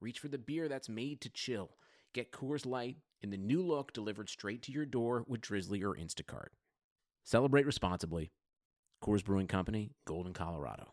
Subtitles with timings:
[0.00, 1.70] reach for the beer that's made to chill.
[2.12, 5.94] Get Coors Light in the new look delivered straight to your door with Drizzly or
[5.94, 6.48] Instacart.
[7.24, 8.32] Celebrate responsibly.
[9.02, 10.92] Coors Brewing Company, Golden, Colorado.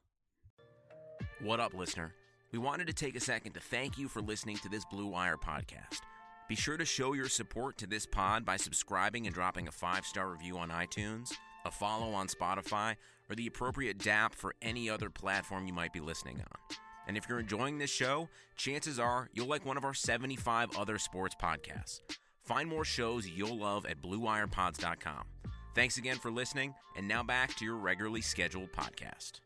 [1.42, 2.14] What up, listener?
[2.52, 5.38] We wanted to take a second to thank you for listening to this Blue Wire
[5.38, 6.02] podcast.
[6.48, 10.06] Be sure to show your support to this pod by subscribing and dropping a five
[10.06, 11.34] star review on iTunes,
[11.66, 12.96] a follow on Spotify,
[13.30, 16.78] or the appropriate DAP for any other platform you might be listening on.
[17.08, 20.98] And if you're enjoying this show, chances are you'll like one of our 75 other
[20.98, 22.02] sports podcasts.
[22.44, 25.24] Find more shows you'll love at BlueWirePods.com.
[25.74, 29.42] Thanks again for listening, and now back to your regularly scheduled podcast.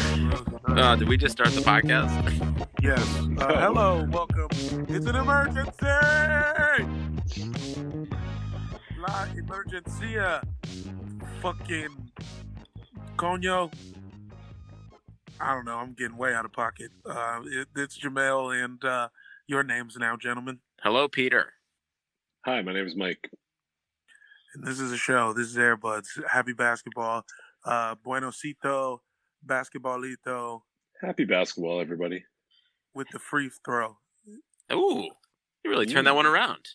[0.76, 2.12] Uh, did we just start the podcast?
[2.82, 3.00] Yes.
[3.38, 4.48] Uh, hello, welcome.
[4.88, 5.86] It's an emergency.
[8.98, 10.42] La emergencia.
[11.40, 12.12] Fucking
[13.16, 13.72] coño.
[15.40, 15.78] I don't know.
[15.78, 16.90] I'm getting way out of pocket.
[17.04, 19.08] Uh, it, it's Jamel, and uh,
[19.48, 20.60] your names now, gentlemen.
[20.82, 21.54] Hello, Peter.
[22.44, 23.30] Hi, my name is Mike.
[24.54, 25.32] And this is a show.
[25.32, 26.08] This is Airbuds.
[26.30, 27.24] Happy basketball.
[27.64, 28.98] Uh, buenocito,
[29.44, 30.60] basketballito
[31.00, 32.24] Happy basketball, everybody.
[32.94, 33.98] with the free throw.
[34.72, 35.08] Ooh,
[35.64, 36.68] you really turned that one around.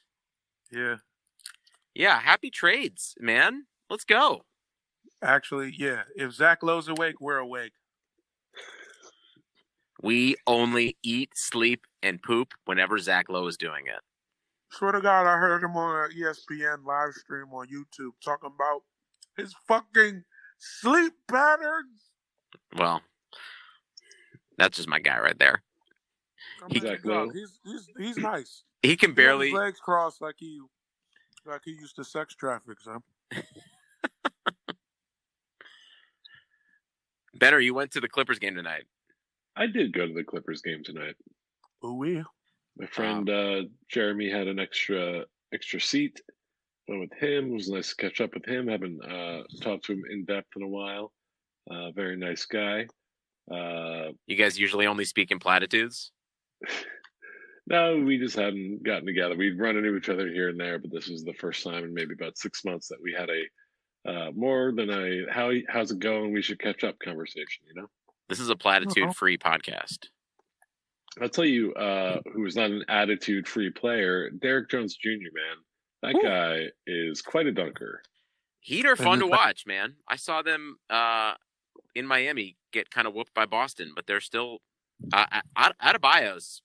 [0.72, 0.98] Yeah.
[1.94, 3.66] Yeah, happy trades, man.
[3.90, 4.46] Let's go.
[5.22, 6.04] Actually, yeah.
[6.16, 7.74] If Zach Lowe's awake, we're awake.
[10.02, 14.00] We only eat, sleep, and poop whenever Zach Lowe is doing it.
[14.72, 18.82] Swear to God, I heard him on an ESPN live stream on YouTube talking about
[19.38, 20.24] his fucking
[20.58, 22.12] sleep patterns.
[22.78, 23.02] Well,
[24.62, 25.64] that's just my guy right there.
[26.64, 28.64] I He- mean, Zach dog, he's he's he's nice.
[28.84, 29.52] He can He barely.
[29.52, 30.60] legs crossed like he
[31.46, 32.80] like he used to sex traffic.
[32.80, 33.02] Son.
[37.34, 38.84] Benner, you went to the Clippers game tonight.
[39.56, 41.16] I did go to the Clippers game tonight.
[41.84, 42.24] Ooh wee.
[42.78, 46.22] My friend uh, Jeremy had an extra extra seat.
[46.88, 47.52] Went with him.
[47.52, 48.68] It was nice to catch up with him.
[48.68, 51.12] Haven't uh, talked to him in depth in a while.
[51.70, 52.88] Uh, very nice guy.
[53.52, 56.12] Uh, You guys usually only speak in platitudes.
[57.68, 59.36] no, we just hadn't gotten together.
[59.36, 61.94] We'd run into each other here and there, but this was the first time in
[61.94, 63.44] maybe about six months that we had a
[64.04, 66.34] uh, more than a how how's it going?
[66.34, 67.66] We should catch up conversation.
[67.68, 67.88] You know.
[68.30, 70.08] This is a platitude-free podcast.
[71.22, 75.58] I'll tell you uh, who is not an attitude free player, Derrick Jones Jr., man.
[76.02, 76.24] That Ooh.
[76.24, 78.02] guy is quite a dunker.
[78.62, 79.96] Heat are fun to watch, man.
[80.08, 81.34] I saw them uh,
[81.94, 84.60] in Miami get kind of whooped by Boston, but they're still
[85.14, 85.26] uh,
[85.58, 86.62] Ad- Adebayo's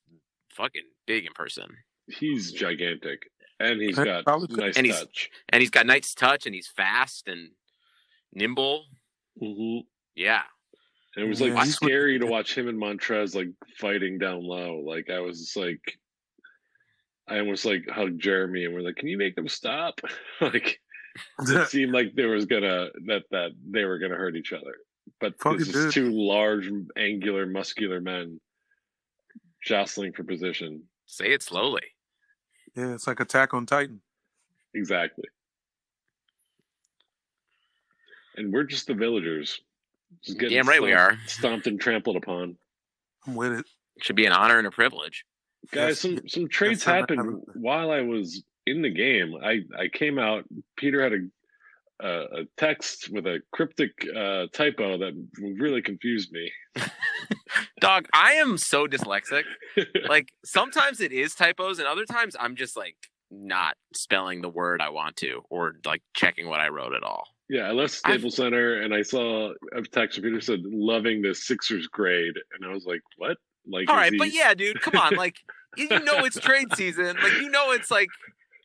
[0.51, 1.69] fucking big in person,
[2.09, 3.23] He's gigantic.
[3.59, 5.31] And he's And got nice and he's- touch.
[5.49, 7.51] and he's got nice touch, and he's fast and
[8.33, 8.85] nimble.
[9.41, 9.79] hmm
[10.15, 10.43] Yeah,
[11.17, 14.81] And it was like he's- scary to watch him and Montrez like fighting down low.
[14.87, 15.99] Like I was just like
[17.29, 20.01] I almost like hugged Jeremy and we're like, Can you make them stop?
[20.41, 20.79] like
[21.41, 24.75] it seemed like there was gonna that that they were gonna hurt each other.
[25.21, 25.93] But Fucking this is did.
[25.95, 28.41] two large, angular, muscular men
[29.65, 30.83] jostling for position.
[31.07, 31.83] say it slowly.
[32.77, 34.01] yeah, it's like Attack on Titan.
[34.75, 35.25] Exactly.
[38.37, 39.61] And we're just the villagers.
[40.23, 41.19] Just getting Damn right we are.
[41.27, 42.57] Stomped and trampled upon.
[43.27, 43.67] I'm with it.
[44.01, 45.25] Should be an honor and a privilege.
[45.73, 45.99] Guys, Yes.
[46.01, 49.35] some some trades sir, happened while I was in the game.
[49.43, 50.45] I I came out.
[50.77, 51.19] Peter had a
[52.01, 55.13] a, a text with a cryptic uh, typo that
[55.59, 56.51] really confused me.
[57.81, 59.45] Dog, I am so dyslexic.
[60.09, 62.97] Like sometimes it is typos, and other times I'm just like
[63.31, 67.25] not spelling the word I want to, or like checking what I wrote at all.
[67.51, 71.21] yeah, I left I've- Staples Center and I saw a text from Peter said loving
[71.23, 73.37] the Sixers grade, and I was like, what?
[73.71, 75.15] Like, all right, he- but yeah, dude, come on.
[75.17, 75.37] Like,
[75.77, 77.17] you know it's trade season.
[77.23, 78.09] Like, you know it's like,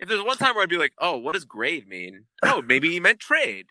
[0.01, 2.25] if there's one time where I'd be like, oh, what does grade mean?
[2.43, 3.67] Oh, maybe he meant trade.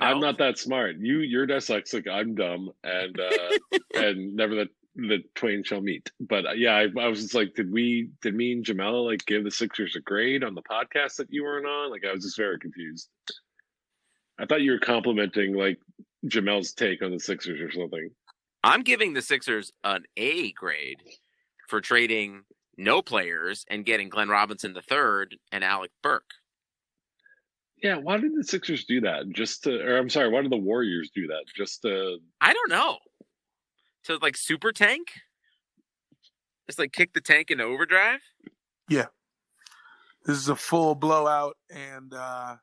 [0.00, 0.96] I'm not that smart.
[0.98, 2.08] You you're dyslexic.
[2.10, 6.10] I'm dumb, and uh, and never that the twain shall meet.
[6.18, 9.24] But uh, yeah, I, I was just like, did we, did me and Jamela like
[9.26, 11.90] give the Sixers a grade on the podcast that you weren't on?
[11.90, 13.08] Like, I was just very confused.
[14.38, 15.78] I thought you were complimenting like
[16.26, 18.10] Jamel's take on the Sixers or something.
[18.64, 21.02] I'm giving the Sixers an A grade
[21.68, 22.42] for trading
[22.76, 26.30] no players and getting Glenn Robinson the third and Alec Burke.
[27.82, 29.28] Yeah, why did the Sixers do that?
[29.30, 31.44] Just to, or I'm sorry, why did the Warriors do that?
[31.54, 32.98] Just to, I don't know.
[34.04, 35.08] To like super tank?
[36.66, 38.20] Just like kick the tank into overdrive?
[38.88, 39.06] Yeah.
[40.24, 42.56] This is a full blowout, and uh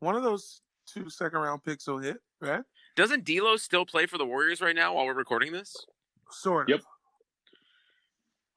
[0.00, 2.62] one of those two second round picks will hit, right?
[2.96, 5.74] Doesn't D'Lo still play for the Warriors right now while we're recording this?
[6.30, 6.76] Sort of.
[6.76, 6.84] Yep.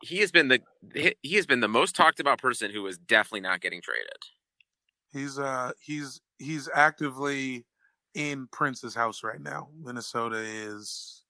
[0.03, 0.61] He has been the
[1.21, 4.17] he has been the most talked about person who is definitely not getting traded.
[5.11, 7.65] He's uh he's he's actively
[8.13, 9.69] in Prince's house right now.
[9.79, 11.23] Minnesota is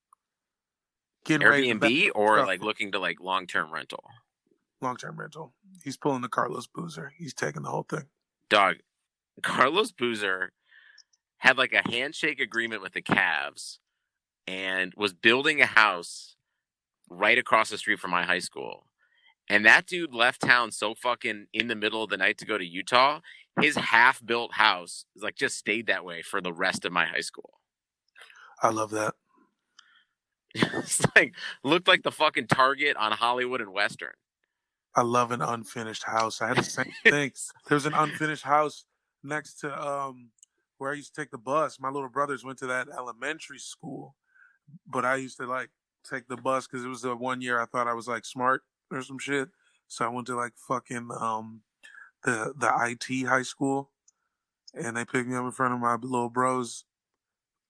[1.25, 2.47] getting Airbnb or stuff.
[2.47, 4.03] like looking to like long term rental.
[4.81, 5.53] long term rental.
[5.83, 7.13] He's pulling the Carlos Boozer.
[7.17, 8.05] He's taking the whole thing.
[8.49, 8.77] Dog,
[9.43, 10.51] Carlos Boozer
[11.37, 13.77] had like a handshake agreement with the Cavs
[14.47, 16.36] and was building a house
[17.09, 18.85] right across the street from my high school.
[19.49, 22.57] And that dude left town so fucking in the middle of the night to go
[22.57, 23.21] to Utah.
[23.61, 27.05] His half built house is like just stayed that way for the rest of my
[27.05, 27.59] high school.
[28.61, 29.15] I love that.
[30.53, 31.33] it's like
[31.63, 34.13] looked like the fucking Target on Hollywood and Western.
[34.95, 36.41] I love an unfinished house.
[36.41, 37.31] I had the same thing.
[37.67, 38.85] There's an unfinished house
[39.23, 40.31] next to um
[40.77, 41.79] where I used to take the bus.
[41.79, 44.15] My little brothers went to that elementary school,
[44.85, 45.69] but I used to like
[46.09, 48.63] take the bus because it was the one year I thought I was like smart
[48.91, 49.49] or some shit.
[49.87, 51.61] So I went to like fucking um
[52.23, 52.71] the the
[53.09, 53.91] IT high school,
[54.73, 56.85] and they picked me up in front of my little bros.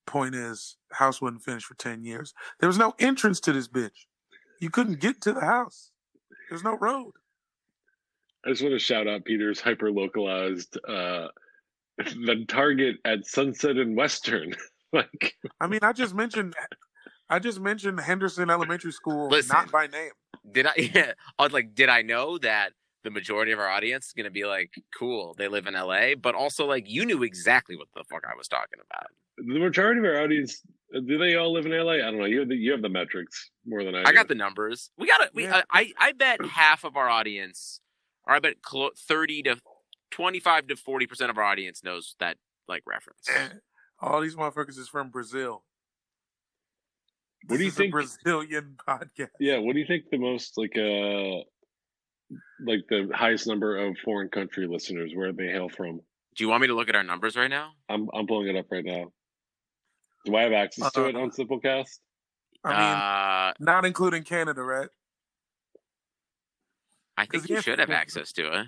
[0.06, 2.34] Point is, house wasn't finished for ten years.
[2.60, 4.06] There was no entrance to this bitch.
[4.60, 5.92] You couldn't get to the house.
[6.50, 7.12] There's no road.
[8.46, 11.28] I just want to shout out Peter's hyper localized uh
[11.98, 14.56] the Target at Sunset and Western.
[14.94, 16.56] like I mean, I just mentioned,
[17.30, 19.56] I just mentioned Henderson Elementary School, Listen.
[19.56, 20.12] not by name.
[20.50, 24.08] Did I yeah, I was like did I know that the majority of our audience
[24.08, 27.24] is going to be like cool, they live in LA, but also like you knew
[27.24, 29.08] exactly what the fuck I was talking about.
[29.38, 30.62] the majority of our audience
[30.96, 31.94] uh, do they all live in LA?
[31.94, 32.26] I don't know.
[32.26, 34.02] You have the, you have the metrics more than I.
[34.02, 34.14] I do.
[34.14, 34.92] got the numbers.
[34.98, 35.32] We got it.
[35.34, 35.64] We Yeah.
[35.70, 37.82] I I bet half of our audience,
[38.26, 38.56] or I bet
[38.98, 39.58] thirty to
[40.12, 42.38] twenty-five to forty percent of our audience knows that
[42.68, 43.28] like reference.
[44.00, 45.64] All these motherfuckers is from Brazil.
[47.46, 49.30] What do you This is a think- Brazilian podcast.
[49.40, 51.44] Yeah, what do you think the most like uh
[52.66, 56.02] like the highest number of foreign country listeners where they hail from?
[56.36, 57.72] Do you want me to look at our numbers right now?
[57.90, 59.12] I'm I'm pulling it up right now.
[60.26, 62.00] Do I have access to it Uh, on Simplecast?
[62.66, 64.90] I mean, uh, not including Canada, right?
[67.18, 68.68] I think you should have access to it.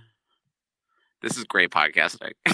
[1.21, 2.31] This is great podcasting.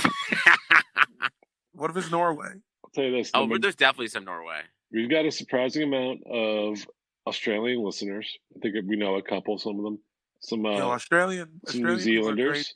[1.74, 2.48] What if it's Norway?
[2.86, 3.32] I'll tell you this.
[3.34, 4.62] oh, but there's definitely some Norway.
[4.92, 6.86] We've got a surprising amount of
[7.28, 8.38] Australian listeners.
[8.56, 10.00] I think we know a couple, some of them.
[10.42, 12.74] Some uh, Yo, Australian, some New Australian Zealanders.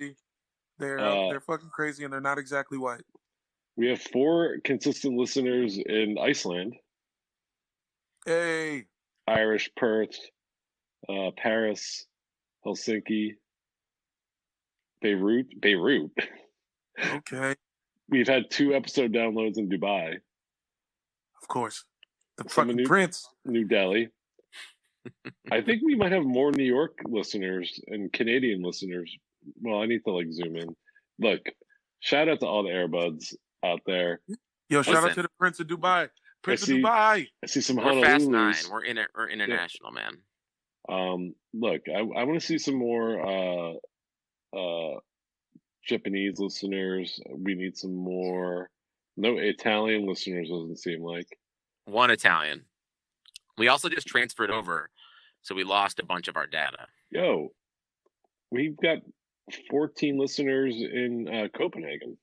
[0.80, 3.04] They're Uh, they're fucking crazy, and they're not exactly white.
[3.76, 6.76] we have four consistent listeners in Iceland,
[8.26, 8.86] Hey,
[9.28, 10.18] Irish, Perth,
[11.08, 12.06] uh, Paris,
[12.66, 13.36] Helsinki,
[15.02, 16.12] Beirut, Beirut.
[17.14, 17.56] okay,
[18.10, 20.16] We've had two episode downloads in Dubai,
[21.42, 21.86] of course,
[22.44, 23.28] the Some fucking new- prince.
[23.46, 24.10] New Delhi.
[25.52, 29.16] I think we might have more New York listeners and Canadian listeners.
[29.62, 30.76] Well, I need to like zoom in.
[31.19, 31.42] Look,
[32.00, 34.19] shout out to all the Airbuds out there.
[34.69, 36.10] Yo, shout out to the Prince of Dubai.
[36.42, 37.28] Prince of Dubai.
[37.44, 38.56] I see some We're fast nine.
[38.72, 39.08] We're in it.
[39.16, 40.18] We're international, man.
[40.88, 43.74] Um, look, I, I want to see some more uh,
[44.58, 45.00] uh,
[45.86, 47.19] Japanese listeners.
[47.30, 48.69] We need some more.
[49.18, 51.28] No Italian listeners doesn't seem like.
[51.90, 52.66] One Italian.
[53.58, 54.90] We also just transferred over,
[55.42, 56.88] so we lost a bunch of our data.
[57.12, 57.50] Yo,
[58.52, 59.00] we've got
[59.69, 62.18] 14 listeners in uh, Copenhagen.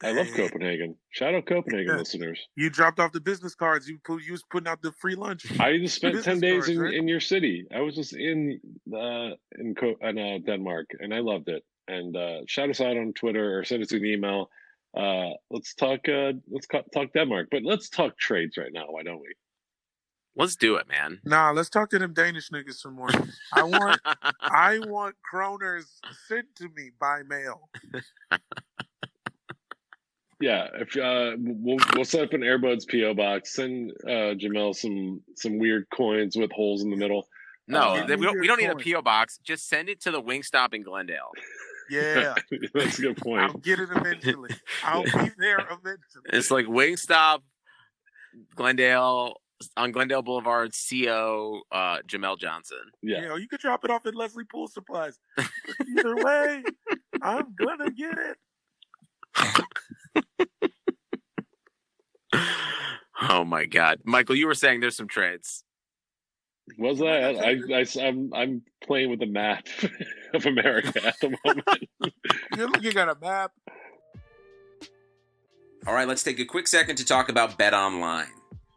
[0.00, 0.94] I love Copenhagen.
[1.10, 1.96] Shout out Copenhagen Yeah.
[1.98, 2.38] listeners.
[2.54, 3.88] You dropped off the business cards.
[3.88, 5.44] You put, you was putting out the free lunch.
[5.60, 6.94] I just spent 10 days cards, in, right?
[6.94, 7.66] in your city.
[7.74, 8.60] I was just in
[8.94, 11.64] uh, in, Co- in uh, Denmark and I loved it.
[11.88, 14.50] And uh, shout us out on Twitter or send us an email.
[14.98, 16.08] Uh, let's talk.
[16.08, 18.86] Uh, let's talk Denmark, but let's talk trades right now.
[18.88, 19.34] Why don't we?
[20.34, 21.20] Let's do it, man.
[21.24, 23.10] Nah, let's talk to them Danish niggas some more.
[23.52, 24.00] I want
[24.40, 25.86] I want kroners
[26.26, 27.70] sent to me by mail.
[30.40, 33.54] Yeah, if uh, we'll we'll set up an Airbuds PO box.
[33.54, 37.26] Send uh, Jamel some some weird coins with holes in the middle.
[37.66, 39.38] No, Uh, we don't, we don't need a PO box.
[39.42, 41.32] Just send it to the Wingstop in Glendale.
[41.90, 42.34] Yeah,
[42.74, 43.42] That's a good point.
[43.42, 44.50] I'll get it eventually.
[44.84, 46.24] I'll be there eventually.
[46.32, 47.40] It's like Wingstop,
[48.54, 49.34] Glendale
[49.76, 50.72] on Glendale Boulevard.
[50.90, 51.62] Co.
[51.72, 52.78] Uh, Jamel Johnson.
[53.02, 55.18] Yeah, You know, you could drop it off at Leslie Pool Supplies.
[55.96, 56.62] Either way,
[57.22, 58.36] I'm gonna get it.
[63.20, 65.64] Oh my God, Michael, you were saying there's some trades.
[66.76, 67.36] Was that?
[67.36, 69.66] I, I, I'm I'm playing with the map
[70.34, 71.88] of America at the moment.
[72.56, 73.52] You, you got a map.
[75.86, 78.26] All right, let's take a quick second to talk about BetOnline.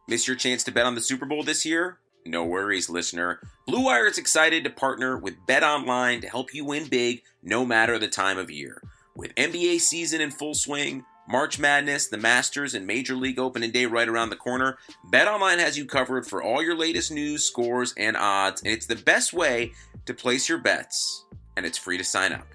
[0.08, 1.98] Miss your chance to bet on the Super Bowl this year?
[2.26, 3.40] No worries, listener.
[3.66, 7.98] Blue Wire is excited to partner with BetOnline to help you win big no matter
[7.98, 8.82] the time of year.
[9.16, 13.86] With NBA season in full swing, March Madness, the Masters, and Major League Opening Day
[13.86, 14.78] right around the corner,
[15.14, 18.98] BetOnline has you covered for all your latest news, scores, and odds, and it's the
[18.98, 19.72] best way
[20.06, 21.24] to place your bets,
[21.56, 22.48] and it's free to sign up.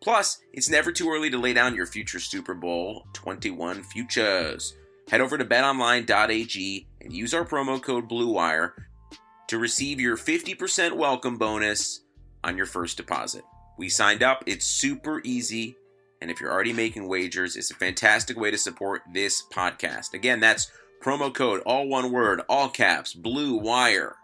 [0.00, 4.76] Plus, it's never too early to lay down your future Super Bowl 21 futures.
[5.10, 8.74] Head over to betonline.ag and use our promo code BLUEWIRE
[9.48, 12.02] to receive your 50% welcome bonus
[12.44, 13.42] on your first deposit.
[13.76, 15.76] We signed up, it's super easy,
[16.20, 20.14] and if you're already making wagers, it's a fantastic way to support this podcast.
[20.14, 20.70] Again, that's
[21.02, 24.16] promo code, all one word, all caps, Blue Wire.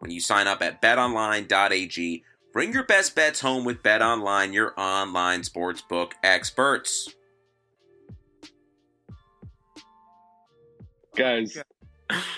[0.00, 5.40] When you sign up at betonline.ag, Bring your best bets home with BetOnline, your online
[5.40, 7.12] sportsbook experts.
[11.16, 11.58] Guys,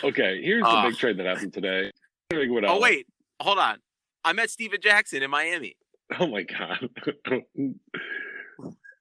[0.02, 0.88] okay, here's the Ah.
[0.88, 1.90] big trade that happened today.
[2.30, 3.06] What Oh wait,
[3.40, 3.78] hold on.
[4.24, 5.76] I met Stephen Jackson in Miami.
[6.18, 6.88] Oh my god.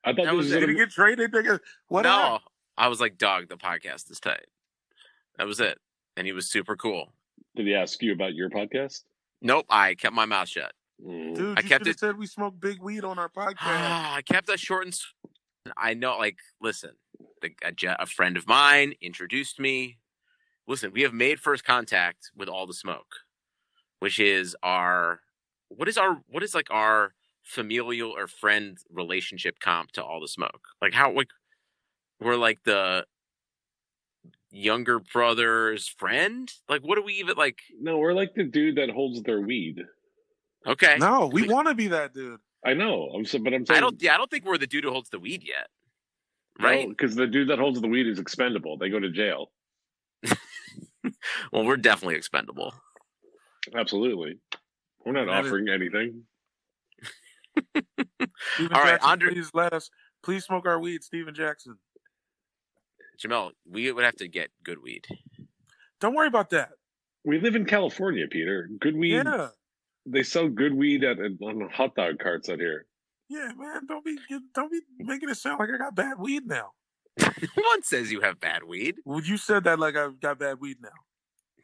[0.05, 1.31] I thought That this was was gonna he get traded?
[1.33, 1.59] Nigga?
[1.87, 2.03] What?
[2.03, 2.41] no, happened?
[2.77, 4.45] I was like, dog, the podcast is tight.
[5.37, 5.79] That was it,
[6.15, 7.13] and he was super cool.
[7.55, 9.01] Did he ask you about your podcast?
[9.41, 10.73] Nope, I kept my mouth shut.
[11.05, 11.35] Mm.
[11.35, 13.55] Dude, I you kept it- said we smoke big weed on our podcast.
[13.59, 14.93] I kept that short and.
[14.93, 15.13] s-
[15.77, 16.91] I know, like, listen,
[17.41, 19.97] the, a, a friend of mine introduced me.
[20.67, 23.15] Listen, we have made first contact with all the smoke,
[23.99, 25.21] which is our
[25.69, 27.13] what is our what is like our
[27.45, 30.61] familial or friend relationship comp to all the smoke?
[30.81, 31.29] Like how like
[32.19, 33.05] we're like the
[34.51, 36.51] younger brother's friend?
[36.67, 37.59] Like what do we even like?
[37.79, 39.81] No, we're like the dude that holds their weed.
[40.67, 42.39] Okay, no, we want to be that dude.
[42.65, 43.11] I know.
[43.15, 44.01] I'm so, but I'm saying I don't.
[44.01, 45.67] Yeah, I don't think we're the dude who holds the weed yet.
[46.59, 46.87] Right.
[46.89, 48.77] Because the dude that holds the weed is expendable.
[48.77, 49.51] They go to jail.
[51.51, 52.73] Well, we're definitely expendable.
[53.75, 54.39] Absolutely.
[55.05, 56.23] We're not That is- offering anything.
[58.55, 59.89] Stephen All right, Jackson, Andre- please let us.
[60.23, 61.77] Please smoke our weed, Stephen Jackson.
[63.23, 65.05] Jamel, we would have to get good weed.
[66.01, 66.69] Don't worry about that.
[67.23, 68.69] We live in California, Peter.
[68.79, 69.13] Good weed.
[69.13, 69.49] Yeah,
[70.05, 72.85] They sell good weed at on hot dog carts out here.
[73.29, 73.81] yeah, man.
[73.87, 74.17] Don't be
[74.53, 76.71] don't be making it sound like I got bad weed now.
[77.19, 78.95] One says you have bad weed.
[79.05, 80.89] Well, you said that like I've got bad weed now.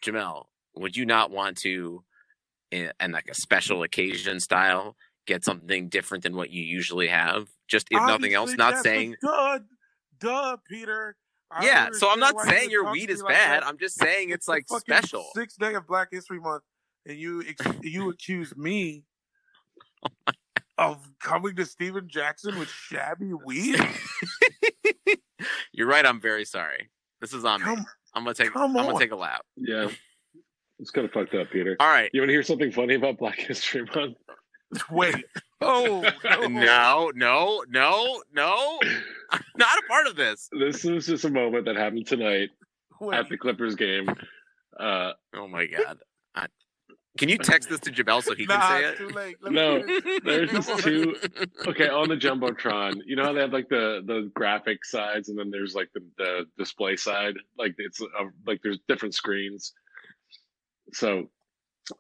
[0.01, 0.45] Jamel,
[0.75, 2.03] would you not want to,
[2.71, 4.95] in, in like a special occasion style,
[5.27, 7.47] get something different than what you usually have?
[7.67, 9.15] Just if nothing else, not saying.
[9.23, 9.59] a Duh,
[10.19, 11.15] duh, Peter.
[11.49, 13.61] I Yeah, so I'm not saying your weed is like bad.
[13.61, 13.67] that.
[13.67, 15.25] I'm just saying it's like fucking special.
[15.35, 16.63] Sixth day of Black History Month,
[17.05, 19.03] and you ex- you accuse me
[20.77, 23.79] of coming to Stephen Jackson with shabby weed.
[25.73, 26.05] You're right.
[26.05, 26.89] I'm very sorry.
[27.19, 27.67] This is on me.
[28.13, 28.51] I'm gonna take.
[28.51, 28.99] come I'm gonna on.
[28.99, 29.45] take a lap.
[29.57, 29.89] Yeah.
[30.79, 31.75] It's kind of fucked up, Peter.
[31.79, 32.09] All right.
[32.13, 34.17] You want to hear something funny about Black History Month?
[34.91, 35.25] wait.
[35.61, 36.03] Oh
[36.49, 36.49] no.
[36.49, 38.79] No, no, no, no.
[39.31, 40.49] I'm not a part of this.
[40.51, 42.49] This is just a moment that happened tonight
[42.99, 43.17] Wait.
[43.17, 44.09] at the Clippers game.
[44.79, 45.99] Uh, Oh my god.
[46.35, 46.47] I,
[47.17, 48.97] can you text this to Jamel so he nah, can say it?
[48.97, 49.35] too late.
[49.43, 49.83] No,
[50.23, 51.15] there's just two.
[51.67, 55.37] Okay, on the jumbotron, you know how they have like the the graphic sides, and
[55.37, 57.33] then there's like the, the display side.
[57.57, 58.05] Like it's uh,
[58.47, 59.73] like there's different screens.
[60.93, 61.29] So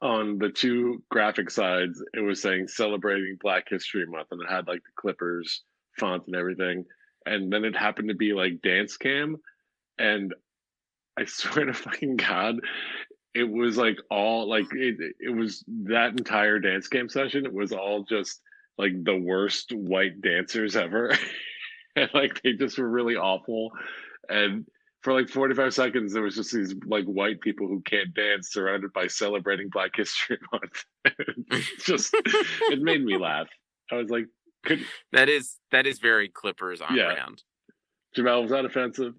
[0.01, 4.67] on the two graphic sides, it was saying celebrating Black History Month, and it had
[4.67, 5.63] like the Clippers
[5.99, 6.85] font and everything.
[7.25, 9.37] And then it happened to be like dance cam,
[9.97, 10.33] and
[11.17, 12.57] I swear to fucking god,
[13.33, 17.71] it was like all like it, it was that entire dance cam session it was
[17.71, 18.41] all just
[18.77, 21.15] like the worst white dancers ever
[21.95, 23.71] and like they just were really awful
[24.29, 24.65] and
[25.01, 28.93] for like 45 seconds there was just these like white people who can't dance surrounded
[28.93, 30.83] by celebrating black history month
[31.79, 32.13] just
[32.69, 33.47] it made me laugh
[33.91, 34.25] i was like
[34.63, 37.13] could that is that is very Clippers on Yeah.
[37.13, 37.41] brand.
[38.15, 39.13] Jamel, was that offensive?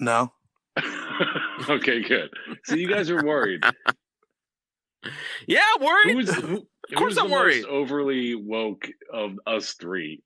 [0.00, 0.32] No.
[1.68, 2.30] okay, good.
[2.64, 3.62] So you guys are worried.
[5.48, 6.14] Yeah, I'm worried.
[6.14, 7.62] Who's who, Of course who's I'm the worried.
[7.62, 10.22] most overly woke of us three?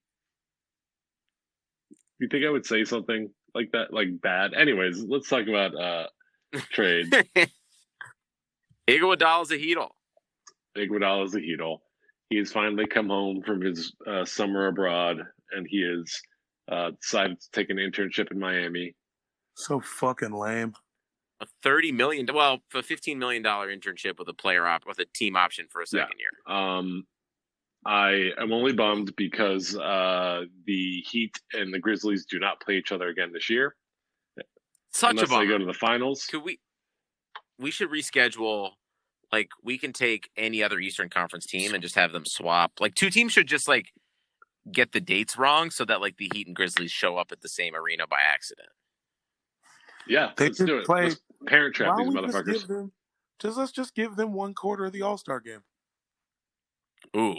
[2.19, 4.55] You think I would say something like that, like bad?
[4.55, 6.07] Anyways, let's talk about uh
[6.73, 7.07] trade.
[8.89, 9.91] Iguodala's a heedle.
[10.77, 11.79] Iguodala is a heedle.
[12.31, 15.19] He has finally come home from his uh, summer abroad,
[15.53, 16.21] and he has
[16.71, 18.95] uh, decided to take an internship in Miami.
[19.55, 20.75] So fucking lame.
[21.41, 25.05] A thirty million, well, a fifteen million dollar internship with a player op with a
[25.15, 26.03] team option for a Yeah.
[26.05, 26.57] second year.
[26.57, 27.05] Um,
[27.87, 32.91] I am only bummed because uh, the Heat and the Grizzlies do not play each
[32.91, 33.77] other again this year
[34.93, 35.45] Such unless a bummer.
[35.45, 36.27] they go to the finals.
[36.27, 36.59] Could we?
[37.59, 38.71] We should reschedule.
[39.33, 42.73] Like we can take any other Eastern Conference team and just have them swap.
[42.81, 43.87] Like two teams should just like
[44.73, 47.49] get the dates wrong so that like the Heat and Grizzlies show up at the
[47.49, 48.69] same arena by accident.
[50.09, 50.87] Yeah, They let's do it.
[50.87, 52.53] play- Let's parent trap these don't just motherfuckers.
[52.53, 52.93] give them?
[53.41, 55.63] Just let's just give them one quarter of the All Star game.
[57.17, 57.37] Ooh.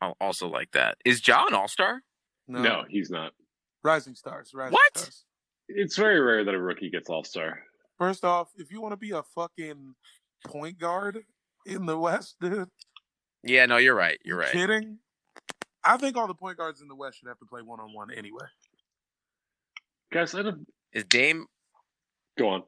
[0.00, 0.96] I'll also like that.
[1.04, 2.02] Is Ja an All Star?
[2.48, 3.32] No, No, he's not.
[3.84, 4.50] Rising Stars.
[4.54, 4.98] Rising What?
[4.98, 5.24] Stars.
[5.68, 7.60] It's very rare that a rookie gets All Star.
[7.98, 9.94] First off, if you want to be a fucking
[10.46, 11.20] point guard
[11.66, 12.68] in the West, dude,
[13.42, 14.18] Yeah, no, you're right.
[14.24, 14.52] You're right.
[14.52, 14.98] kidding?
[15.84, 17.92] I think all the point guards in the West should have to play one on
[17.94, 18.44] one anyway.
[20.12, 21.46] Guys, I don't Is Dame
[22.38, 22.62] go on.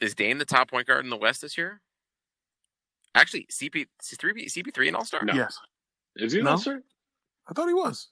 [0.00, 1.80] is Dame the top point guard in the West this year?
[3.14, 5.24] Actually, CP three CP three an All Star.
[5.24, 5.32] No.
[5.34, 5.58] Yes,
[6.16, 6.52] Is he an No.
[6.52, 6.80] All Star?
[7.48, 8.08] I thought he was.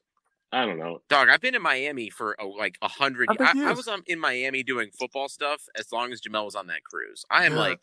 [0.54, 1.00] I don't know.
[1.08, 3.28] Dog, I've been in Miami for uh, like a hundred.
[3.30, 6.54] I I, I was um, in Miami doing football stuff as long as Jamel was
[6.54, 7.24] on that cruise.
[7.30, 7.58] I am Yeah.
[7.58, 7.80] like,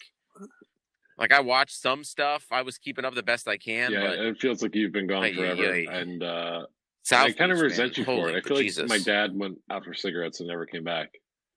[1.18, 2.46] like I watched some stuff.
[2.52, 3.92] I was keeping up the best I can.
[3.92, 5.96] yeah, but it feels like you've been gone Ay, forever, ay, ay.
[5.98, 6.66] and uh,
[7.04, 8.06] South I kind of resent man.
[8.06, 8.36] you for it.
[8.36, 8.88] I feel like Jesus.
[8.88, 11.10] my dad went out for cigarettes and never came back.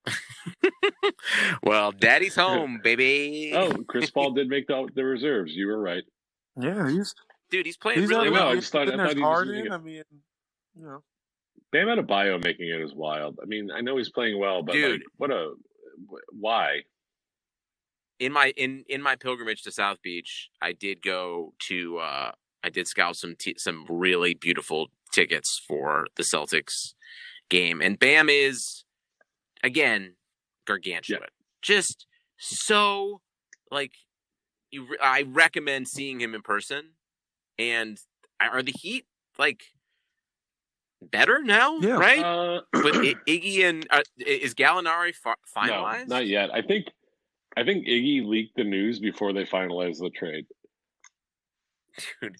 [1.62, 3.52] well, Daddy's home, baby.
[3.54, 5.52] Oh, Chris Paul did make the, the reserves.
[5.54, 6.04] You were right.
[6.61, 7.14] Yeah, he's
[7.52, 8.49] dude, he's playing he's really on- well.
[8.49, 9.66] I just thought- I then there's thought he was Harden.
[9.66, 9.71] it.
[9.73, 10.02] I mean,
[10.75, 11.04] you know,
[11.71, 13.38] Bam Adebayo making it is wild.
[13.41, 15.00] I mean, I know he's playing well, but Dude.
[15.00, 15.52] like, what a
[16.32, 16.80] why?
[18.19, 22.32] in my in in my pilgrimage to South Beach, I did go to uh
[22.65, 26.95] I did scout some t- some really beautiful tickets for the Celtics
[27.49, 28.84] game, and Bam is
[29.65, 30.15] again
[30.67, 31.28] gargantuan,
[31.62, 32.06] just
[32.38, 33.21] so
[33.71, 33.93] like
[34.71, 34.84] you.
[34.84, 36.91] re- I recommend seeing him in person,
[37.58, 37.99] and
[38.41, 39.06] are the Heat
[39.38, 39.62] like
[41.00, 41.78] better now?
[41.78, 41.93] Yeah.
[41.97, 42.19] right.
[42.25, 46.08] Uh, With I- Iggy and uh, is Gallinari fi- no, finalized?
[46.08, 46.50] not yet.
[46.52, 46.86] I think
[47.56, 50.47] I think Iggy leaked the news before they finalized the trade.
[52.21, 52.36] dude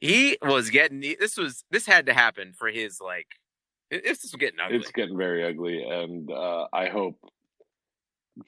[0.00, 3.26] he was getting this was this had to happen for his like
[3.90, 7.18] it- this was getting ugly It's getting very ugly, and uh, I hope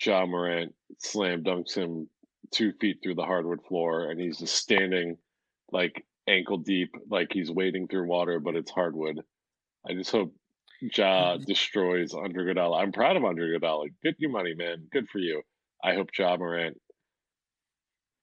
[0.00, 2.08] Ja Morant slam dunks him
[2.52, 5.16] two feet through the hardwood floor, and he's just standing
[5.72, 9.20] like ankle deep, like he's wading through water, but it's hardwood.
[9.88, 10.34] I just hope
[10.80, 12.82] Ja destroys Andre Iguodala.
[12.82, 13.88] I'm proud of Andre Iguodala.
[14.02, 14.86] Get your money, man.
[14.92, 15.42] Good for you.
[15.82, 16.76] I hope Ja Morant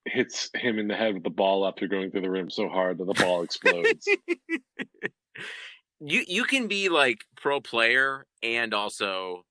[0.06, 2.98] hits him in the head with the ball after going through the rim so hard
[2.98, 4.08] that the ball explodes.
[6.00, 9.44] you you can be like pro player and also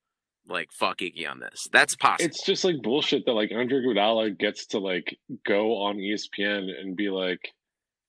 [0.49, 4.39] like fuck Iggy on this that's possible it's just like bullshit that like Andre Iguodala
[4.39, 7.41] gets to like go on ESPN and be like,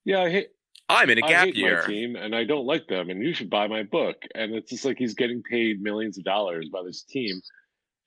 [0.07, 0.47] "Yeah, I hate,
[0.87, 3.33] i'm in a gap hate year my team and I don't like them, and you
[3.33, 6.81] should buy my book." And it's just like he's getting paid millions of dollars by
[6.81, 7.41] this team.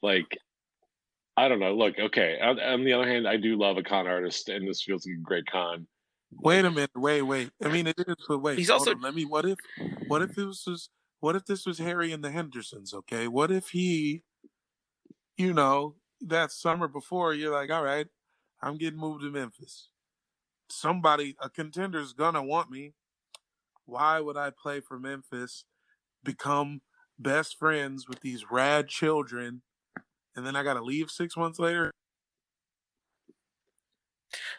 [0.02, 0.38] Like,
[1.36, 1.74] I don't know.
[1.74, 2.38] Look, okay.
[2.40, 5.16] On, on the other hand, I do love a con artist, and this feels like
[5.16, 5.86] a great con.
[6.32, 7.50] wait a minute, wait, wait.
[7.62, 8.56] I mean, it is, but wait.
[8.58, 9.26] He's hold also- on, let me.
[9.26, 9.58] What if,
[10.08, 10.88] what if this was,
[11.20, 12.94] what if this was Harry and the Hendersons?
[12.94, 14.22] Okay, what if he,
[15.36, 18.06] you know, that summer before, you're like, all right,
[18.62, 19.89] I'm getting moved to Memphis.
[20.70, 22.94] Somebody, a contender's gonna want me.
[23.86, 25.64] Why would I play for Memphis?
[26.22, 26.82] Become
[27.18, 29.62] best friends with these rad children,
[30.36, 31.90] and then I gotta leave six months later.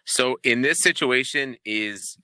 [0.06, 2.17] so in this situation is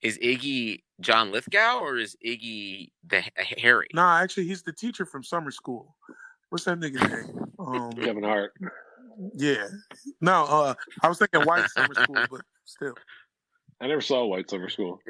[0.00, 3.20] is iggy john lithgow or is iggy the
[3.58, 5.96] harry Nah, actually, he's the teacher from summer school.
[6.50, 7.44] What's that nigga's name?
[7.58, 8.52] Um, Kevin Hart.
[9.34, 9.66] yeah.
[10.20, 12.94] No, uh, I was thinking white summer school, but still,
[13.80, 15.00] I never saw White Summer School.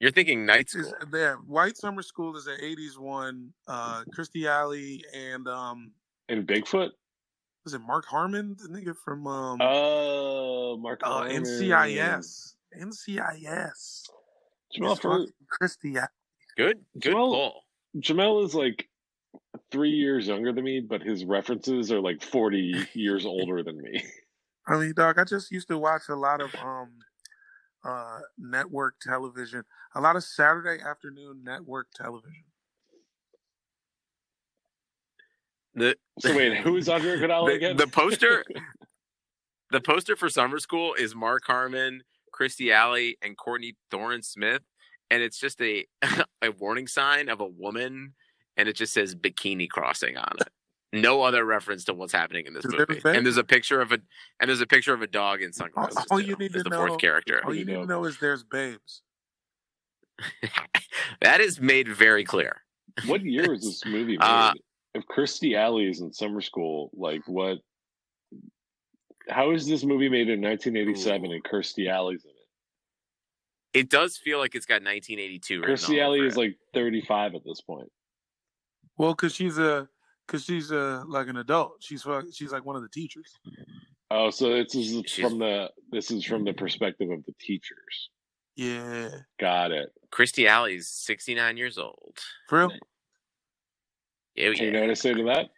[0.00, 1.36] you're thinking night It's- school there.
[1.36, 3.52] White summer school is an '80s one.
[3.66, 5.92] Uh, Kirstie Alley and um,
[6.28, 6.90] And Bigfoot.
[7.64, 11.00] was it Mark Harmon, the nigga from um, Oh, Mark.
[11.04, 11.42] uh, Harmon.
[11.44, 12.54] NCIS?
[12.80, 14.08] NCIS.
[14.74, 15.26] Jamal, for,
[15.60, 16.08] Kirstie Alley.
[16.56, 17.62] Good, good Well- pull.
[17.98, 18.88] Jamel is like
[19.70, 24.02] three years younger than me, but his references are like forty years older than me.
[24.66, 26.90] I mean, dog, I just used to watch a lot of um
[27.84, 32.44] uh network television, a lot of Saturday afternoon network television.
[35.74, 37.76] The So wait, who's Andre Iguodala the, again?
[37.76, 38.44] the poster,
[39.70, 42.02] the poster for summer school is Mark Harmon,
[42.34, 44.62] Kirstie Alley, and Courtney Thorne Smith,
[45.10, 45.86] and it's just a
[46.42, 48.14] a warning sign of a woman,
[48.56, 50.48] and it just says bikini crossing on it.
[50.92, 53.00] No other reference to what's happening in this Is there movie.
[53.04, 53.98] And there's a picture of a
[54.40, 56.04] and there's a picture of a dog in sunglasses.
[56.10, 57.40] all too, you need as to the know- fourth character.
[57.44, 59.02] All you need to know is there's babes.
[61.20, 62.62] that is made very clear.
[63.06, 64.20] what year is this movie made?
[64.20, 64.52] Uh,
[64.94, 67.58] if Kirstie Alley is in summer school, like what?
[69.28, 71.34] How is this movie made in 1987 Ooh.
[71.34, 72.36] and Kirstie Alley's in it?
[73.80, 75.60] It does feel like it's got 1982.
[75.60, 76.38] written all Kirstie Alley is it.
[76.40, 77.88] like 35 at this point.
[78.98, 79.88] Well, cause she's a,
[80.32, 81.76] cause she's a like an adult.
[81.80, 83.30] She's fu- she's like one of the teachers.
[84.10, 88.10] Oh, so this is She's- from the this is from the perspective of the teachers.
[88.56, 89.08] Yeah,
[89.40, 89.90] Got it.
[90.12, 92.18] Kirstie Alley's 69 years old.
[92.48, 92.70] for real.
[94.34, 94.80] Yeah, You know yeah.
[94.82, 95.48] what I say to that?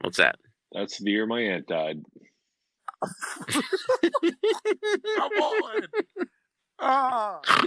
[0.00, 0.36] What's that?
[0.72, 2.02] That's the year my aunt died.
[5.16, 5.82] Come on.
[6.78, 7.40] Ah.
[7.44, 7.66] oh,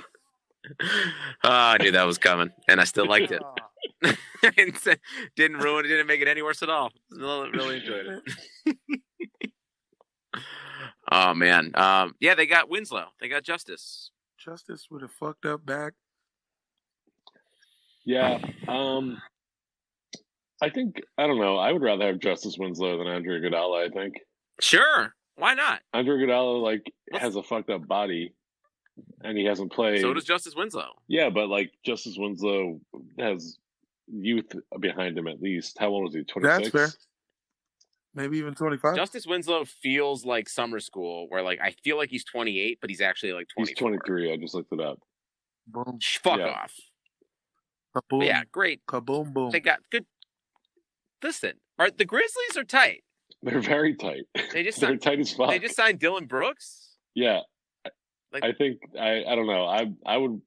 [1.43, 3.41] I knew that was coming, and I still liked it.
[3.43, 3.53] Ah.
[5.35, 5.89] Didn't ruin it.
[5.89, 6.91] Didn't make it any worse at all.
[7.11, 8.21] Really, really enjoyed
[8.65, 8.77] it.
[11.11, 13.05] Oh man, um, yeah, they got Winslow.
[13.21, 14.09] They got Justice.
[14.39, 15.93] Justice with a fucked up back.
[18.05, 18.39] Yeah.
[18.67, 19.21] Um
[20.61, 21.57] I think I don't know.
[21.57, 23.85] I would rather have Justice Winslow than Andre Iguodala.
[23.85, 24.15] I think
[24.59, 25.81] Sure, why not?
[25.93, 28.33] Andre Iguodala like What's- has a fucked up body,
[29.23, 30.01] and he hasn't played.
[30.01, 30.89] So does Justice Winslow.
[31.07, 32.79] yeah, but like Justice Winslow
[33.19, 33.57] has
[34.11, 35.77] youth behind him at least.
[35.79, 36.23] How old is he?
[36.23, 36.71] Twenty six.
[36.71, 36.99] That's fair.
[38.13, 38.95] Maybe even twenty five.
[38.95, 43.01] Justice Winslow feels like summer school, where like I feel like he's 28, but he's
[43.01, 43.67] actually like 24.
[43.69, 44.31] He's twenty three.
[44.31, 44.99] I just looked it up.
[45.67, 45.99] Boom.
[46.23, 46.47] Fuck Yeah.
[46.49, 46.73] off.
[47.95, 48.25] Kaboom.
[48.25, 48.85] Yeah, great.
[48.87, 49.33] Kaboom.
[49.33, 49.51] Boom.
[49.51, 50.05] They got good.
[51.23, 53.03] Listen, are the Grizzlies are tight.
[53.41, 54.23] They're very tight.
[54.53, 55.49] They just They're signed, tight as fuck.
[55.49, 56.97] they just signed Dillon Brooks.
[57.15, 57.41] yeah.
[58.33, 59.65] Like- I think I I don't know.
[59.65, 60.41] I I would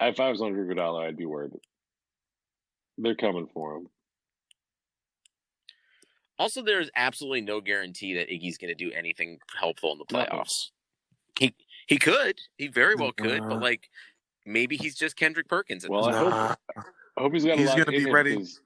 [0.00, 1.52] if I was Andre Iguodala, I'd be worried.
[2.98, 3.88] They're coming for him.
[6.38, 10.38] Also, there's absolutely no guarantee that Iggy's going to do anything helpful in the Nothing.
[10.38, 10.70] playoffs.
[11.38, 11.54] He
[11.86, 13.48] he could, he very well could, Nah.
[13.48, 13.88] but like
[14.46, 15.84] maybe he's just Kendrick Perkins.
[15.84, 16.58] At Well, this I hope
[17.16, 18.30] I hope he's got He's gonna be ready.
[18.30, 18.36] ready.
[18.36, 18.60] 'cause-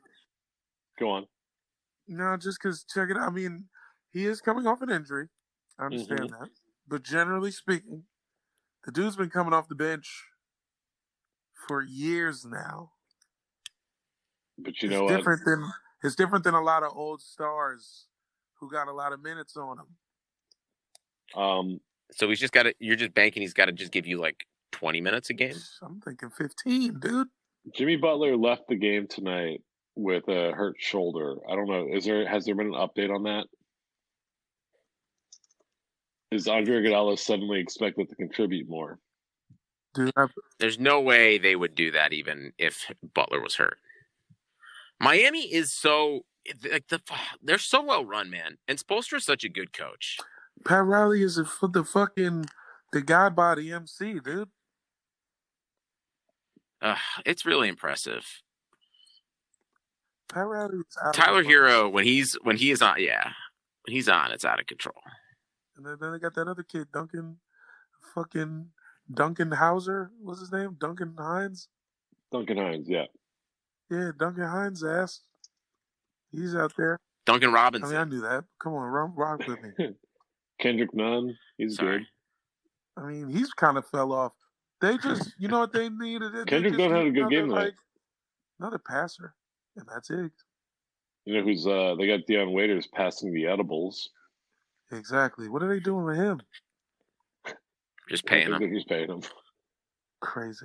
[0.99, 1.27] Go on.
[2.07, 3.17] No, just because check it.
[3.17, 3.29] out.
[3.29, 3.69] I mean,
[4.13, 5.29] he is coming off an injury.
[5.79, 6.43] I understand Mm-hmm.
[6.43, 6.51] that,
[6.87, 8.05] but generally speaking,
[8.85, 10.25] the dude's been coming off the bench
[11.69, 12.93] for years now.
[14.59, 15.17] But you it's know what?
[15.17, 15.65] different than
[16.03, 18.07] it's different than a lot of old stars
[18.55, 21.41] who got a lot of minutes on them.
[21.41, 21.81] Um,
[22.13, 22.75] So he's just got to.
[22.79, 23.43] You're just banking.
[23.43, 25.55] He's got to just give you like 20 minutes a game.
[25.83, 27.29] I'm thinking 15, dude.
[27.75, 29.63] Jimmy Butler left the game tonight
[29.95, 31.37] with a hurt shoulder.
[31.51, 31.89] I don't know.
[31.93, 33.47] Is there has there been an update on that?
[36.31, 38.99] Is Andre Iguodala suddenly expected to contribute more?
[39.95, 40.27] Dude, I,
[40.59, 43.79] There's no way they would do that even if Butler was hurt.
[45.01, 46.23] Miami is so
[46.71, 47.01] like the
[47.43, 48.59] they're so well run, man.
[48.67, 50.19] And Spoelstra is such a good coach.
[50.65, 52.47] Pat Riley is a, f- the fucking
[52.93, 54.49] the guy by the MC, dude.
[56.81, 58.25] Uh, it's really impressive.
[60.33, 63.25] Pat Riley out Tyler the Hero when he's when he is on, yeah,
[63.87, 65.01] when he's on, it's out of control.
[65.77, 67.39] And then, then they got that other kid, Duncan,
[68.15, 68.67] fucking
[69.13, 70.11] Duncan Hauser.
[70.21, 70.77] What's his name?
[70.79, 71.69] Duncan Hines.
[72.31, 73.07] Duncan Hines, yeah.
[73.91, 75.21] Yeah, Duncan Hines' ass.
[76.31, 76.99] He's out there.
[77.27, 77.89] Duncan Robinson.
[77.97, 78.45] I mean, I knew that.
[78.63, 79.89] Come on, rock, rock with me.
[80.61, 81.99] Kendrick Nunn, he's Sorry.
[81.99, 82.07] good.
[83.03, 84.33] I mean, he's kind of fell off.
[84.81, 86.33] They just, you know what they needed?
[86.33, 87.65] They Kendrick just Nunn had a need good another, game tonight.
[87.65, 87.75] like,
[88.61, 89.35] another passer,
[89.77, 90.33] and that's it.
[91.25, 94.09] You know who's uh they got Dion Waiters passing the edibles.
[94.93, 95.49] Exactly.
[95.51, 96.41] What are they doing with him?
[98.09, 98.73] Just I paying him.
[98.73, 99.21] He's paying him.
[100.23, 100.65] Crazy.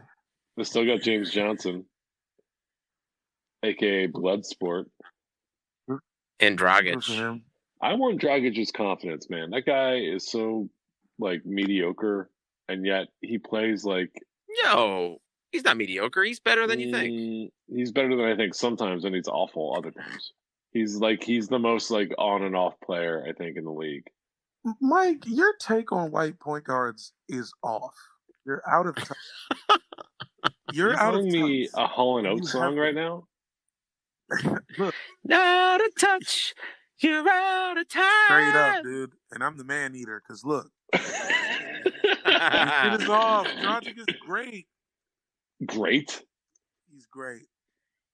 [0.55, 1.83] They still got James Johnson,
[3.63, 4.85] aka Bloodsport.
[6.39, 7.03] And Good for Dragic.
[7.15, 7.43] him.
[7.81, 9.51] I want Dragic's confidence, man.
[9.51, 10.69] That guy is so
[11.19, 12.29] like mediocre,
[12.67, 14.11] and yet he plays like
[14.63, 15.17] No,
[15.51, 16.23] he's not mediocre.
[16.23, 17.11] He's better than you think.
[17.13, 20.31] Mm, He's better than I think sometimes, and he's awful other times.
[20.71, 24.07] He's like he's the most like on and off player I think in the league.
[24.81, 27.95] Mike, your take on white point guards is off.
[28.45, 29.79] You're out of touch.
[30.71, 31.83] You're you out of telling me touch.
[31.83, 33.27] a Hall and Oates song right now?
[34.77, 36.53] Look, Not a touch.
[36.99, 38.03] You're out of time.
[38.27, 39.11] straight up, dude.
[39.31, 40.21] And I'm the man eater.
[40.27, 41.01] Cause look, it
[43.01, 43.47] is off.
[43.47, 44.67] Dragic is great.
[45.65, 46.23] Great.
[46.91, 47.47] He's great.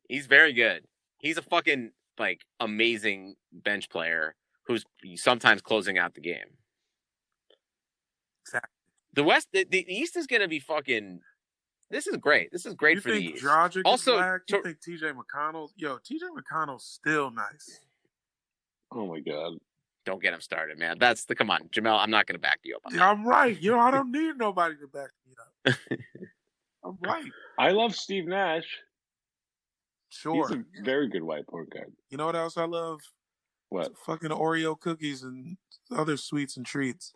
[0.08, 0.86] He's very good.
[1.20, 6.58] He's a fucking like amazing bench player who's sometimes closing out the game.
[8.46, 8.70] Exactly.
[9.14, 11.22] The West, the, the East is going to be fucking.
[11.90, 12.52] This is great.
[12.52, 13.44] This is great you for the think East.
[13.44, 14.42] Dragic Also, is whack?
[14.48, 15.70] You to- think TJ McConnell?
[15.76, 17.80] Yo, TJ McConnell's still nice.
[18.92, 19.54] Oh my god.
[20.06, 20.98] Don't get him started, man.
[21.00, 22.00] That's the come on, Jamel.
[22.00, 22.82] I'm not going to back you up.
[22.86, 23.00] On that.
[23.00, 23.60] Yeah, I'm right.
[23.60, 25.36] You know, I don't need nobody to back me
[25.68, 25.78] up.
[26.84, 27.32] I'm right.
[27.60, 28.66] I love Steve Nash.
[30.10, 30.48] Sure.
[30.48, 31.92] He's a very good white point guard.
[32.10, 33.00] You know what else I love?
[33.70, 33.92] What?
[34.06, 35.58] Fucking Oreo cookies and
[35.92, 37.14] other sweets and treats.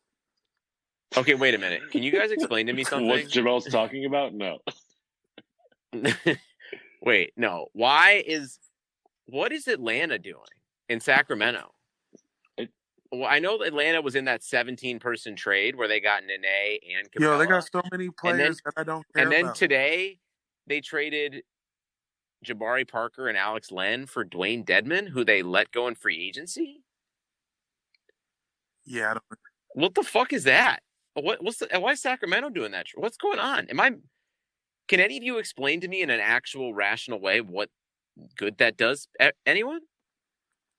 [1.15, 1.81] Okay, wait a minute.
[1.91, 3.07] Can you guys explain to me something?
[3.07, 3.43] What something?
[3.43, 4.33] Jamel's talking about?
[4.33, 4.59] No.
[7.01, 7.67] wait, no.
[7.73, 8.59] Why is
[9.25, 10.41] what is Atlanta doing
[10.89, 11.71] in Sacramento?
[12.57, 12.71] It-
[13.11, 17.11] well, I know Atlanta was in that 17 person trade where they got Nene and
[17.11, 17.21] Capela.
[17.21, 19.55] Yo, they got so many players that I don't care and then about.
[19.55, 20.19] today
[20.65, 21.43] they traded
[22.43, 26.81] Jabari Parker and Alex Len for Dewayne Dedmon, who they let go in free agency.
[28.85, 29.23] yeah, I don't,
[29.75, 30.79] What the fuck is that?
[31.15, 32.87] What what's the, why is Sacramento doing that?
[32.95, 33.67] What's going on?
[33.69, 33.91] Am I?
[34.87, 37.69] Can any of you explain to me in an actual rational way what
[38.35, 39.07] good that does?
[39.45, 39.81] Anyone?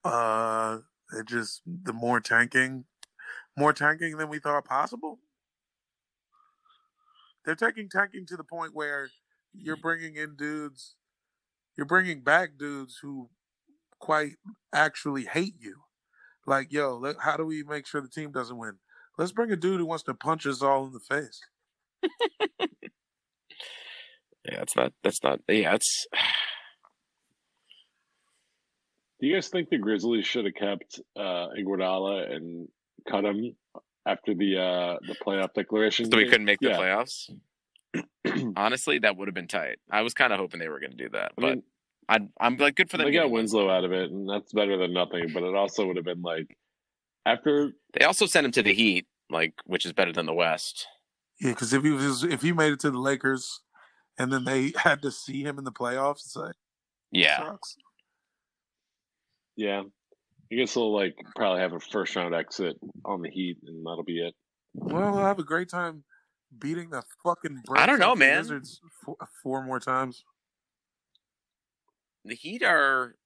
[0.04, 0.78] uh,
[1.18, 2.84] it just the more tanking,
[3.56, 5.18] more tanking than we thought possible.
[7.44, 9.08] They're taking tanking to the point where
[9.52, 10.96] you're bringing in dudes,
[11.76, 13.30] you're bringing back dudes who
[13.98, 14.32] quite
[14.72, 15.76] actually hate you.
[16.46, 18.74] Like, yo, how do we make sure the team doesn't win?
[19.18, 21.40] Let's bring a dude who wants to punch us all in the face.
[24.46, 24.92] Yeah, that's not.
[25.02, 25.40] That's not.
[25.48, 26.06] Yeah, it's.
[29.20, 32.68] Do you guys think the Grizzlies should have kept uh, Iguodala and
[33.08, 33.56] cut him
[34.04, 36.10] after the uh, the playoff declaration?
[36.10, 36.76] So we couldn't make the Yeah.
[36.78, 37.30] playoffs.
[38.56, 39.78] Honestly, that would have been tight.
[39.90, 41.62] I was kind of hoping they were going to do that, I but mean,
[42.08, 43.06] I, I'm like good for them.
[43.06, 45.30] they got Winslow out of it, and that's better than nothing.
[45.32, 46.54] But it also would have been like
[47.26, 50.86] after They also sent him to the Heat, like which is better than the West.
[51.40, 53.60] Yeah, because if he was if he made it to the Lakers,
[54.18, 56.54] and then they had to see him in the playoffs, it's like
[57.10, 57.76] Yeah, sucks.
[59.56, 59.82] yeah,
[60.52, 64.04] I guess they'll like probably have a first round exit on the Heat, and that'll
[64.04, 64.34] be it.
[64.74, 66.04] Well, I'll have a great time
[66.56, 67.62] beating the fucking.
[67.74, 68.38] I don't know, man.
[68.38, 70.24] Wizards four, four more times.
[72.24, 73.16] the Heat are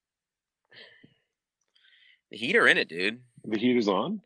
[2.31, 3.21] the Heat are in it, dude.
[3.51, 4.21] The Heat is on,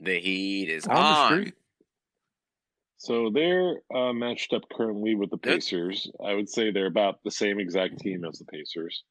[0.00, 1.30] The Heat is On on.
[1.30, 1.54] the street.
[2.98, 5.54] so they're uh, matched up currently with the Good.
[5.60, 6.10] Pacers.
[6.24, 9.04] I would say they're about the same exact team as the Pacers.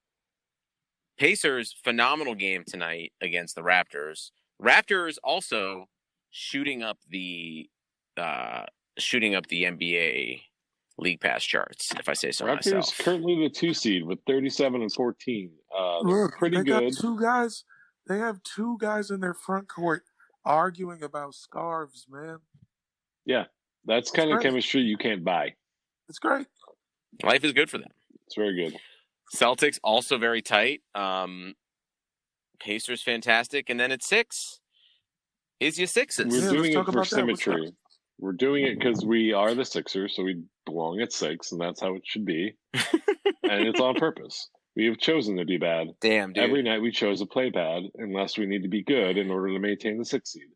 [1.18, 4.32] Pacers phenomenal game tonight against the Raptors.
[4.62, 5.86] Raptors also
[6.32, 7.70] shooting up the
[8.18, 8.64] uh
[8.98, 10.42] shooting up the NBA
[10.98, 12.98] league pass charts, if I say so Raptors myself.
[13.00, 15.52] currently the two seed with thirty seven and fourteen.
[15.78, 16.94] Uh, they're Look, pretty they good.
[16.94, 17.64] got two guys.
[18.08, 20.04] They have two guys in their front court
[20.44, 22.38] arguing about scarves, man.
[23.26, 23.46] Yeah,
[23.86, 25.56] that's kind of chemistry you can't buy.
[26.08, 26.48] It's great.
[27.24, 27.90] Life is good for them.
[28.28, 28.80] It's very good.
[29.36, 30.82] Celtics also very tight.
[30.94, 31.56] Um
[32.60, 34.60] Pacers fantastic, and then at six
[35.60, 36.32] is your sixes.
[36.32, 37.26] We're Yeah, doing it for about that.
[37.26, 37.72] What's symmetry.
[38.18, 41.82] We're doing it because we are the Sixers, so we belong at six, and that's
[41.82, 42.54] how it should be.
[42.74, 44.50] and it's on purpose.
[44.76, 45.88] We have chosen to be bad.
[46.02, 46.44] Damn, dude.
[46.44, 49.54] Every night we chose to play bad, unless we need to be good in order
[49.54, 50.50] to maintain the sixth seed.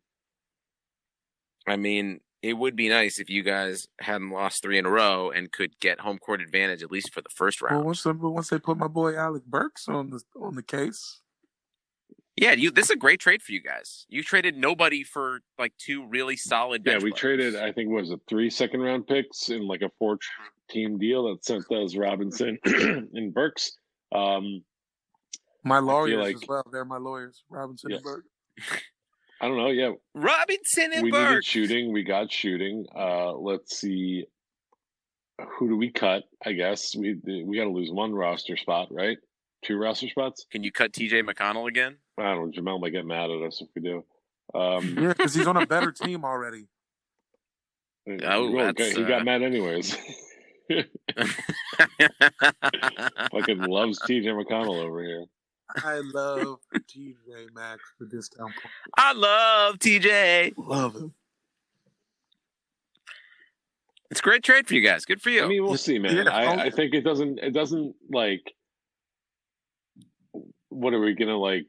[1.66, 5.30] I mean, it would be nice if you guys hadn't lost three in a row
[5.30, 7.84] and could get home court advantage at least for the first Well, round.
[7.86, 11.20] once they, once they put my boy Alec Burks on the on the case,
[12.36, 12.70] yeah, you.
[12.70, 14.06] This is a great trade for you guys.
[14.08, 16.82] You traded nobody for like two really solid.
[16.86, 17.14] Yeah, we players.
[17.20, 20.18] traded, I think, was it three second round picks in like a four
[20.70, 23.76] team deal that sent us Robinson and Burks.
[24.12, 24.64] Um,
[25.64, 26.64] my lawyers like- as well.
[26.70, 27.96] They're my lawyers, Robinson Yeah.
[27.96, 28.24] and Burke.
[29.42, 29.68] I don't know.
[29.68, 31.28] Yeah, Robinson and we Burke.
[31.30, 31.92] needed shooting.
[31.92, 32.86] We got shooting.
[32.94, 34.26] Uh, let's see.
[35.58, 36.24] Who do we cut?
[36.44, 39.16] I guess we we got to lose one roster spot, right?
[39.64, 40.44] Two roster spots.
[40.50, 41.22] Can you cut T.J.
[41.22, 41.96] McConnell again?
[42.18, 42.62] I don't know.
[42.62, 44.04] Jamel might get mad at us if we do.
[44.54, 46.66] Um, Yeah, because he's on a better team already.
[48.24, 49.96] Oh, well, that's, he got uh, mad anyways.
[53.32, 55.24] Fucking loves TJ McConnell over here.
[55.76, 58.52] I love TJ Maxx for discount.
[58.54, 58.72] point.
[58.96, 60.54] I love TJ.
[60.56, 61.14] Love him.
[64.10, 65.04] It's a great trade for you guys.
[65.04, 65.44] Good for you.
[65.44, 66.16] I mean, we'll see, man.
[66.16, 67.38] yeah, I, I think it doesn't.
[67.38, 68.42] It doesn't like.
[70.68, 71.66] What are we gonna like?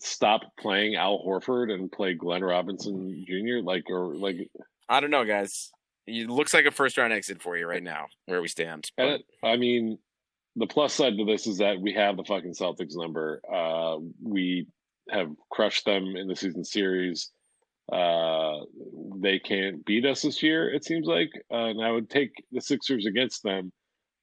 [0.00, 3.64] Stop playing Al Horford and play Glenn Robinson Jr.
[3.64, 4.48] Like or like?
[4.88, 5.72] I don't know, guys.
[6.06, 8.90] It looks like a first round exit for you right now, where we stand.
[8.96, 9.98] But And I mean,
[10.56, 13.40] the plus side to this is that we have the fucking Celtics number.
[13.52, 14.66] Uh, we
[15.10, 17.30] have crushed them in the season series.
[17.92, 18.60] Uh,
[19.16, 20.72] they can't beat us this year.
[20.72, 23.72] It seems like, uh, and I would take the Sixers against them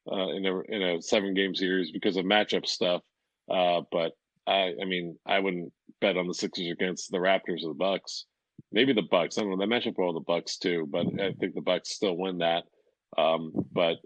[0.09, 3.01] uh, in a in a seven game series because of matchup stuff.
[3.49, 4.13] Uh, but
[4.45, 8.25] I, I mean, I wouldn't bet on the Sixers against the Raptors or the Bucks.
[8.71, 9.37] Maybe the Bucks.
[9.37, 9.57] I don't know.
[9.57, 12.63] They match up well the Bucks too, but I think the Bucks still win that.
[13.17, 13.97] Um, but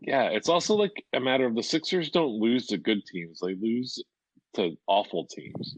[0.00, 3.54] yeah, it's also like a matter of the Sixers don't lose to good teams; they
[3.54, 4.02] lose
[4.54, 5.76] to awful teams.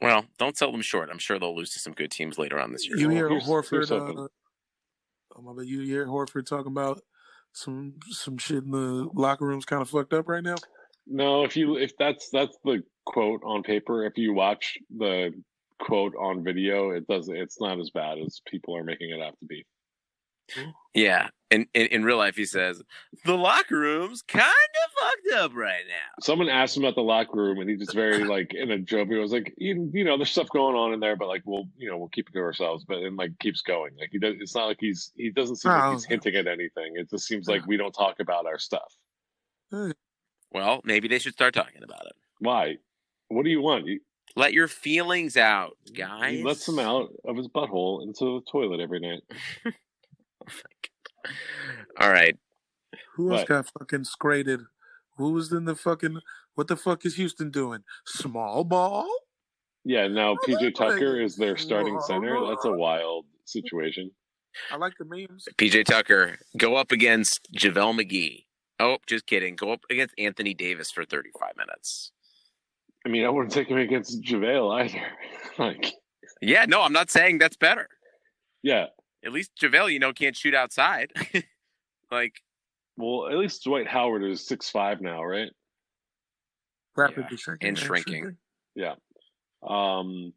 [0.00, 1.08] well, don't sell them short.
[1.10, 2.98] I'm sure they'll lose to some good teams later on this year.
[2.98, 3.70] You hear here's- Horford?
[3.70, 3.92] here's.
[3.92, 4.26] Uh,
[5.36, 5.66] oh my bad.
[5.66, 7.00] You hear Horford talking about
[7.52, 10.56] some some shit in the locker room's kind of fucked up right now.
[11.06, 14.04] No, if you if that's that's the quote on paper.
[14.04, 15.32] If you watch the
[15.82, 17.36] quote on video, it doesn't.
[17.36, 19.64] it's not as bad as people are making it out to be.
[20.94, 22.82] Yeah, in, in in real life, he says
[23.24, 26.10] the locker room's kind of fucked up right now.
[26.20, 29.08] Someone asked him about the locker room, and he just very like in a joke.
[29.08, 31.64] He was like, you, you know, there's stuff going on in there, but like we'll
[31.78, 32.84] you know we'll keep it to ourselves.
[32.86, 33.92] But and like keeps going.
[33.98, 34.34] Like he does.
[34.40, 36.08] It's not like he's he doesn't seem like he's Oh.
[36.10, 36.96] hinting at anything.
[36.96, 38.92] It just seems like we don't talk about our stuff.
[40.50, 42.12] Well, maybe they should start talking about it.
[42.40, 42.76] Why?
[43.28, 43.86] What do you want?
[43.86, 44.00] You,
[44.34, 46.32] Let your feelings out, guys.
[46.38, 49.22] he lets him out of his butthole into the toilet every night.
[50.44, 52.36] Oh All right.
[53.14, 53.48] Who else What?
[53.48, 54.60] got fucking scrated?
[55.16, 56.18] Who was in the fucking?
[56.56, 57.84] What the fuck is Houston doing?
[58.04, 59.08] Small ball?
[59.84, 62.44] Yeah, now PJ that's Tucker is their starting center.
[62.48, 64.10] That's a wild situation.
[64.70, 65.46] I like the memes.
[65.56, 68.46] PJ Tucker go up against JaVale McGee.
[68.80, 69.54] Oh, just kidding.
[69.54, 72.10] Go up against Anthony Davis for 35 minutes.
[73.04, 75.06] I mean, I wouldn't take him against JaVale either.
[75.58, 75.92] like,
[76.40, 77.88] Yeah, no, I'm not saying that's better.
[78.62, 78.86] yeah.
[79.24, 81.12] At least JaVale, you know, can't shoot outside.
[82.10, 82.34] like,
[82.96, 85.50] Well, at least Dwight Howard is six five now, right?
[86.96, 88.36] Rapidly shrinking and shrinking.
[89.66, 90.32] Um,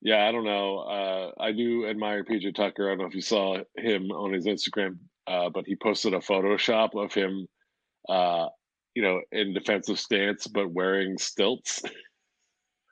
[0.00, 0.78] yeah, I don't know.
[0.78, 2.86] Uh, I do admire PJ Tucker.
[2.86, 6.18] I don't know if you saw him on his Instagram, uh, but he posted a
[6.18, 7.46] Photoshop of him,
[8.08, 8.46] uh,
[8.94, 11.82] you know, in defensive stance, but wearing stilts.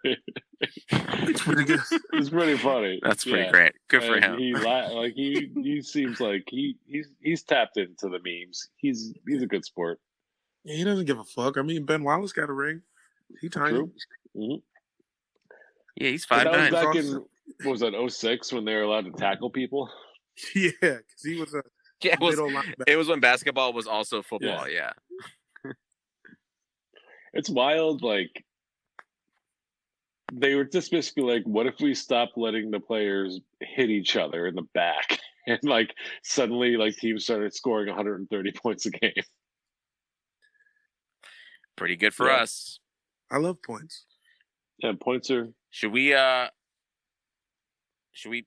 [0.05, 1.81] It's pretty good.
[2.13, 3.01] it's pretty funny.
[3.03, 3.51] that's pretty Yeah.
[3.51, 3.73] great.
[3.89, 4.39] Good for And him.
[4.39, 8.69] He la- like he he seems like he he's he's tapped into the memes.
[8.77, 9.99] He's he's a good sport.
[10.65, 11.59] Yeah, he doesn't give a fuck.
[11.59, 12.83] I mean, Ben Wallace got a ring.
[13.41, 13.73] He tiny.
[13.79, 13.93] True.
[14.37, 14.63] Mhm.
[15.97, 16.73] Yeah, he's But five that was nine.
[16.73, 17.17] back Awesome.
[17.17, 19.91] in what was that 06 when they were allowed to tackle people.
[20.55, 21.63] Yeah, because he was a
[22.03, 22.85] Yeah, it was, middle linebacker.
[22.87, 24.69] it was when basketball was also football.
[24.69, 24.93] Yeah.
[27.33, 28.03] It's wild.
[28.03, 28.45] Like
[30.33, 34.47] they were just basically like, what if we stopped letting the players hit each other
[34.47, 35.19] in the back?
[35.49, 39.13] And like suddenly, like teams started scoring 130 points a game.
[41.77, 42.39] Pretty good for Yeah.
[42.39, 42.81] us.
[43.31, 44.07] I love points.
[44.79, 45.47] Yeah, points are.
[45.71, 46.49] Should we uh
[48.11, 48.47] should we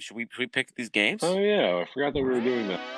[0.00, 1.20] should we, should we pick these games?
[1.22, 2.97] Oh yeah, I forgot that we were doing that.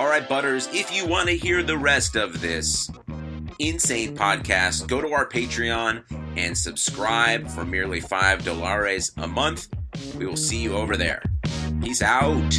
[0.00, 2.90] All right, Butters, if you want to hear the rest of this
[3.58, 6.04] insane podcast, go to our Patreon
[6.38, 9.68] and subscribe for merely $5 a month.
[10.16, 11.22] We will see you over there.
[11.82, 12.58] Peace out.